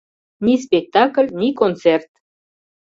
Ни 0.47 0.55
спектакль, 0.63 1.31
ни 1.43 1.53
концерт! 1.61 2.11